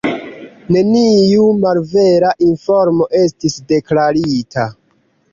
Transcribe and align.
Neniu 0.75 1.43
malvera 1.65 2.31
informo 2.47 3.07
estis 3.19 3.59
deklarita. 3.73 4.65